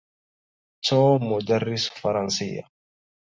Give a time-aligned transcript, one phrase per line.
[0.85, 2.67] توم مدرس فرنسية.